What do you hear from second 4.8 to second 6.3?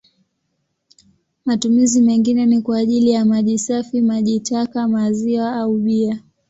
maziwa au bia.